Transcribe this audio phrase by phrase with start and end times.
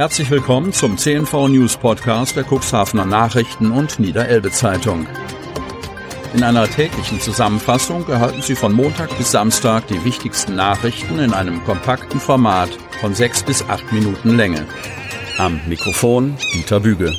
[0.00, 5.06] Herzlich willkommen zum CNV News Podcast der Cuxhavener Nachrichten und Niederelbe Zeitung.
[6.32, 11.62] In einer täglichen Zusammenfassung erhalten Sie von Montag bis Samstag die wichtigsten Nachrichten in einem
[11.64, 12.70] kompakten Format
[13.02, 14.66] von sechs bis acht Minuten Länge.
[15.36, 17.14] Am Mikrofon Dieter Büge.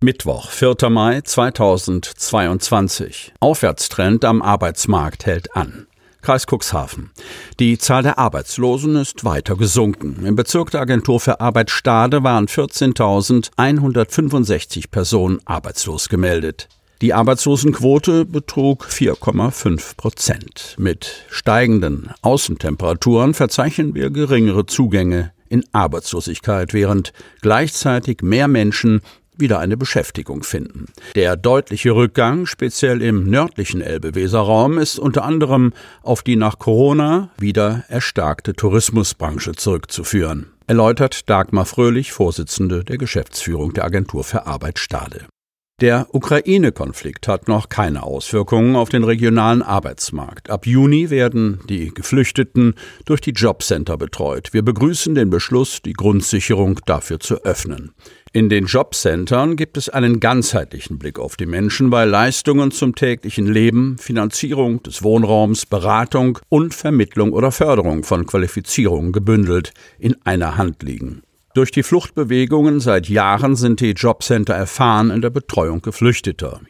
[0.00, 0.88] Mittwoch, 4.
[0.88, 3.34] Mai 2022.
[3.38, 5.86] Aufwärtstrend am Arbeitsmarkt hält an.
[6.22, 7.10] Kreis Cuxhaven.
[7.58, 10.26] Die Zahl der Arbeitslosen ist weiter gesunken.
[10.26, 16.68] Im Bezirk der Agentur für Arbeit Stade waren 14.165 Personen arbeitslos gemeldet.
[17.00, 20.74] Die Arbeitslosenquote betrug 4,5 Prozent.
[20.78, 29.00] Mit steigenden Außentemperaturen verzeichnen wir geringere Zugänge in Arbeitslosigkeit, während gleichzeitig mehr Menschen
[29.40, 30.86] wieder eine Beschäftigung finden.
[31.14, 37.84] Der deutliche Rückgang, speziell im nördlichen Elbe-Weser-Raum, ist unter anderem auf die nach Corona wieder
[37.88, 45.26] erstarkte Tourismusbranche zurückzuführen, erläutert Dagmar Fröhlich, Vorsitzende der Geschäftsführung der Agentur für Arbeit Stade.
[45.80, 50.50] Der Ukraine-Konflikt hat noch keine Auswirkungen auf den regionalen Arbeitsmarkt.
[50.50, 52.74] Ab Juni werden die Geflüchteten
[53.06, 54.52] durch die Jobcenter betreut.
[54.52, 57.92] Wir begrüßen den Beschluss, die Grundsicherung dafür zu öffnen.
[58.32, 63.46] In den Jobcentern gibt es einen ganzheitlichen Blick auf die Menschen, weil Leistungen zum täglichen
[63.46, 70.84] Leben, Finanzierung des Wohnraums, Beratung und Vermittlung oder Förderung von Qualifizierung gebündelt in einer Hand
[70.84, 71.22] liegen.
[71.54, 76.60] Durch die Fluchtbewegungen seit Jahren sind die Jobcenter erfahren in der Betreuung Geflüchteter.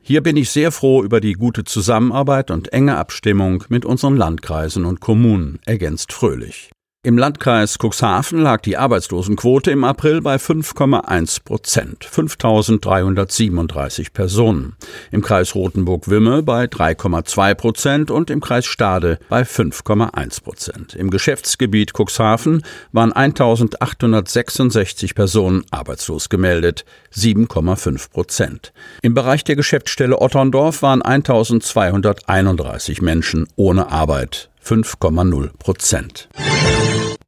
[0.00, 4.84] Hier bin ich sehr froh über die gute Zusammenarbeit und enge Abstimmung mit unseren Landkreisen
[4.84, 6.70] und Kommunen, ergänzt Fröhlich.
[7.02, 14.76] Im Landkreis Cuxhaven lag die Arbeitslosenquote im April bei 5,1 Prozent, 5.337 Personen.
[15.10, 20.94] Im Kreis Rothenburg-Wimme bei 3,2 Prozent und im Kreis Stade bei 5,1 Prozent.
[20.94, 22.62] Im Geschäftsgebiet Cuxhaven
[22.92, 26.84] waren 1.866 Personen arbeitslos gemeldet,
[27.14, 28.74] 7,5 Prozent.
[29.00, 36.28] Im Bereich der Geschäftsstelle Otterndorf waren 1.231 Menschen ohne Arbeit, 5,0 Prozent.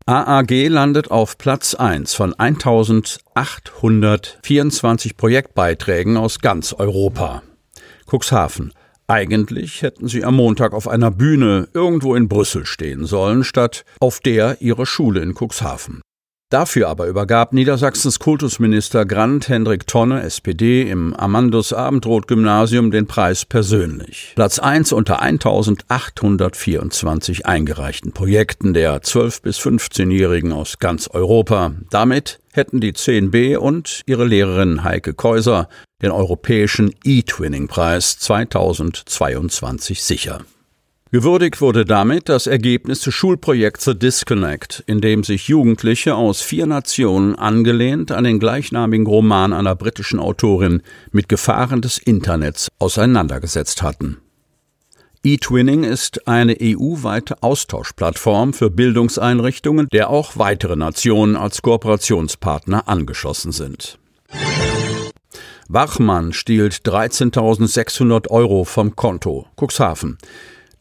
[0.06, 7.42] AAG landet auf Platz 1 von 1824 Projektbeiträgen aus ganz Europa.
[8.10, 8.72] Cuxhaven.
[9.06, 14.20] Eigentlich hätten sie am Montag auf einer Bühne irgendwo in Brüssel stehen sollen, statt auf
[14.20, 16.00] der ihrer Schule in Cuxhaven.
[16.52, 23.46] Dafür aber übergab Niedersachsens Kultusminister Grant Hendrik Tonne, SPD, im Amandus Abendroth Gymnasium den Preis
[23.46, 24.32] persönlich.
[24.34, 31.72] Platz 1 unter 1824 eingereichten Projekten der 12- bis 15-Jährigen aus ganz Europa.
[31.88, 35.70] Damit hätten die 10b und ihre Lehrerin Heike Käuser
[36.02, 40.42] den europäischen E-Twinning-Preis 2022 sicher.
[41.12, 46.64] Gewürdigt wurde damit das Ergebnis des Schulprojekts The Disconnect, in dem sich Jugendliche aus vier
[46.64, 50.80] Nationen angelehnt an den gleichnamigen Roman einer britischen Autorin
[51.10, 54.22] mit Gefahren des Internets auseinandergesetzt hatten.
[55.22, 63.98] eTwinning ist eine EU-weite Austauschplattform für Bildungseinrichtungen, der auch weitere Nationen als Kooperationspartner angeschlossen sind.
[65.68, 69.46] Wachmann stiehlt 13.600 Euro vom Konto.
[69.60, 70.16] Cuxhaven.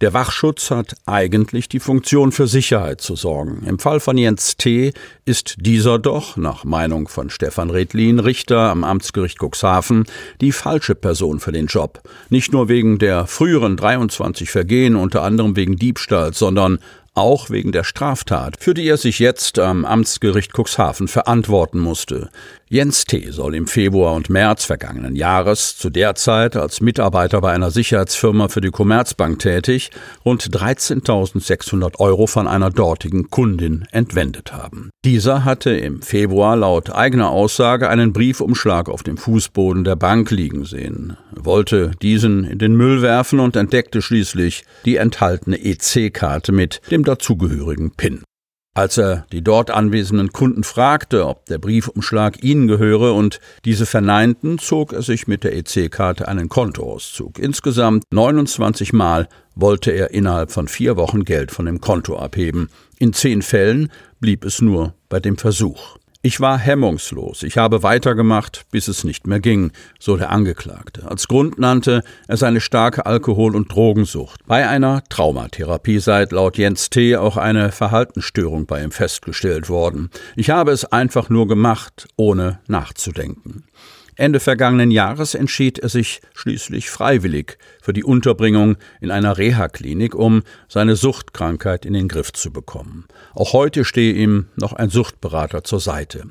[0.01, 3.63] Der Wachschutz hat eigentlich die Funktion für Sicherheit zu sorgen.
[3.67, 4.93] Im Fall von Jens T.
[5.25, 10.05] ist dieser doch, nach Meinung von Stefan Redlin, Richter am Amtsgericht Cuxhaven,
[10.41, 12.01] die falsche Person für den Job.
[12.29, 16.79] Nicht nur wegen der früheren 23 Vergehen, unter anderem wegen Diebstahls, sondern
[17.13, 22.31] auch wegen der Straftat, für die er sich jetzt am Amtsgericht Cuxhaven verantworten musste.
[22.73, 23.31] Jens T.
[23.31, 28.47] soll im Februar und März vergangenen Jahres, zu der Zeit als Mitarbeiter bei einer Sicherheitsfirma
[28.47, 29.91] für die Commerzbank tätig,
[30.23, 34.89] rund 13.600 Euro von einer dortigen Kundin entwendet haben.
[35.03, 40.63] Dieser hatte im Februar laut eigener Aussage einen Briefumschlag auf dem Fußboden der Bank liegen
[40.63, 47.03] sehen, wollte diesen in den Müll werfen und entdeckte schließlich die enthaltene EC-Karte mit dem
[47.03, 48.23] dazugehörigen PIN.
[48.73, 54.59] Als er die dort anwesenden Kunden fragte, ob der Briefumschlag ihnen gehöre und diese verneinten,
[54.59, 57.37] zog er sich mit der EC-Karte einen Kontoauszug.
[57.37, 62.69] Insgesamt 29 Mal wollte er innerhalb von vier Wochen Geld von dem Konto abheben.
[62.97, 63.91] In zehn Fällen
[64.21, 65.97] blieb es nur bei dem Versuch.
[66.23, 67.41] Ich war hemmungslos.
[67.41, 71.09] Ich habe weitergemacht, bis es nicht mehr ging, so der Angeklagte.
[71.09, 74.45] Als Grund nannte er seine starke Alkohol- und Drogensucht.
[74.45, 77.17] Bei einer Traumatherapie sei laut Jens T.
[77.17, 80.11] auch eine Verhaltensstörung bei ihm festgestellt worden.
[80.35, 83.63] Ich habe es einfach nur gemacht, ohne nachzudenken.
[84.21, 90.43] Ende vergangenen Jahres entschied er sich schließlich freiwillig für die Unterbringung in einer Reha-Klinik, um
[90.67, 93.07] seine Suchtkrankheit in den Griff zu bekommen.
[93.33, 96.25] Auch heute stehe ihm noch ein Suchtberater zur Seite.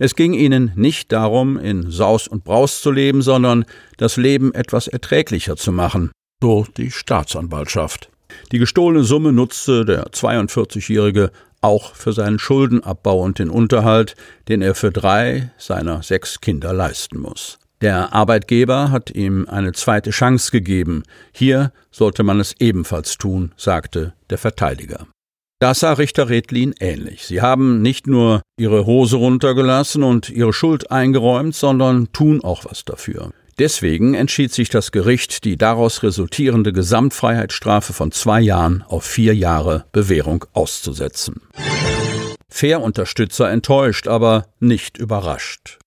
[0.00, 3.64] Es ging ihnen nicht darum, in Saus und Braus zu leben, sondern
[3.96, 6.10] das Leben etwas erträglicher zu machen,
[6.42, 8.10] so die Staatsanwaltschaft.
[8.50, 11.30] Die gestohlene Summe nutzte der 42-Jährige
[11.66, 14.14] auch für seinen Schuldenabbau und den Unterhalt,
[14.48, 17.58] den er für drei seiner sechs Kinder leisten muss.
[17.82, 21.02] Der Arbeitgeber hat ihm eine zweite Chance gegeben.
[21.32, 25.06] Hier sollte man es ebenfalls tun, sagte der Verteidiger.
[25.58, 27.26] Das sah Richter Redlin ähnlich.
[27.26, 32.84] Sie haben nicht nur ihre Hose runtergelassen und ihre Schuld eingeräumt, sondern tun auch was
[32.84, 33.32] dafür.
[33.58, 39.86] Deswegen entschied sich das Gericht, die daraus resultierende Gesamtfreiheitsstrafe von zwei Jahren auf vier Jahre
[39.92, 41.40] Bewährung auszusetzen.
[42.48, 45.78] Fährunterstützer enttäuscht, aber nicht überrascht.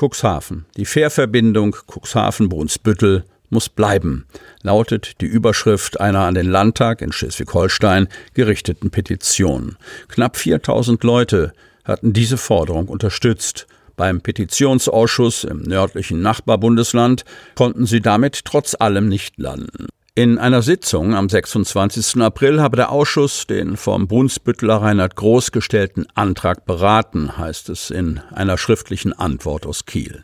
[0.00, 0.66] Cuxhaven.
[0.76, 4.26] Die Fährverbindung Cuxhaven-Brunsbüttel muss bleiben,
[4.62, 9.76] lautet die Überschrift einer an den Landtag in Schleswig-Holstein gerichteten Petition.
[10.08, 11.52] Knapp 4000 Leute
[11.84, 13.66] hatten diese Forderung unterstützt.
[13.96, 17.24] Beim Petitionsausschuss im nördlichen Nachbarbundesland
[17.54, 19.88] konnten sie damit trotz allem nicht landen.
[20.16, 22.22] In einer Sitzung am 26.
[22.22, 28.20] April habe der Ausschuss den vom Brunsbüttler Reinhard Groß gestellten Antrag beraten, heißt es in
[28.32, 30.22] einer schriftlichen Antwort aus Kiel.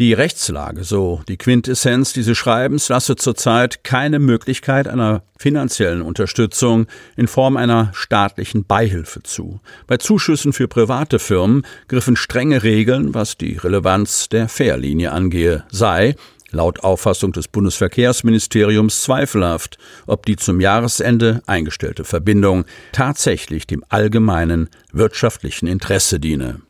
[0.00, 6.86] Die Rechtslage, so die Quintessenz dieses Schreibens, lasse zurzeit keine Möglichkeit einer finanziellen Unterstützung
[7.18, 9.60] in Form einer staatlichen Beihilfe zu.
[9.86, 16.16] Bei Zuschüssen für private Firmen griffen strenge Regeln, was die Relevanz der Fährlinie angehe, sei
[16.50, 19.76] laut Auffassung des Bundesverkehrsministeriums zweifelhaft,
[20.06, 26.62] ob die zum Jahresende eingestellte Verbindung tatsächlich dem allgemeinen wirtschaftlichen Interesse diene.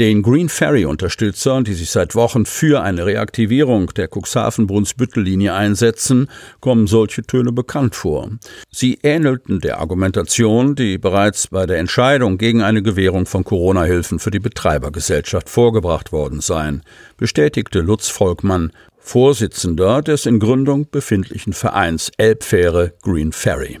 [0.00, 6.28] Den Green Ferry-Unterstützern, die sich seit Wochen für eine Reaktivierung der Cuxhaven-Brunsbüttel-Linie einsetzen,
[6.60, 8.30] kommen solche Töne bekannt vor.
[8.70, 14.30] Sie ähnelten der Argumentation, die bereits bei der Entscheidung gegen eine Gewährung von Corona-Hilfen für
[14.30, 16.82] die Betreibergesellschaft vorgebracht worden seien,
[17.18, 18.72] bestätigte Lutz Volkmann,
[19.04, 23.80] Vorsitzender des in Gründung befindlichen Vereins Elbfähre Green Ferry.